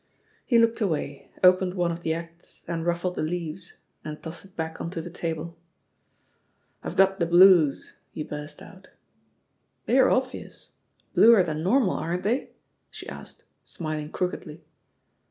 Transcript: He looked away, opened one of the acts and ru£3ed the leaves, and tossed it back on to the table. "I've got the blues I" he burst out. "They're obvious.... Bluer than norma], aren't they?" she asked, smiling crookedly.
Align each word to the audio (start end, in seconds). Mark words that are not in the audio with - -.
He 0.47 0.57
looked 0.57 0.81
away, 0.81 1.29
opened 1.43 1.75
one 1.75 1.91
of 1.91 2.01
the 2.01 2.11
acts 2.15 2.63
and 2.67 2.83
ru£3ed 2.87 3.13
the 3.13 3.21
leaves, 3.21 3.73
and 4.03 4.19
tossed 4.19 4.43
it 4.43 4.55
back 4.55 4.81
on 4.81 4.89
to 4.89 4.99
the 4.99 5.11
table. 5.11 5.55
"I've 6.81 6.95
got 6.95 7.19
the 7.19 7.27
blues 7.27 7.93
I" 7.95 7.97
he 8.09 8.23
burst 8.23 8.63
out. 8.63 8.87
"They're 9.85 10.09
obvious.... 10.09 10.71
Bluer 11.13 11.43
than 11.43 11.61
norma], 11.61 11.91
aren't 11.93 12.23
they?" 12.23 12.49
she 12.89 13.07
asked, 13.09 13.43
smiling 13.63 14.11
crookedly. 14.11 14.63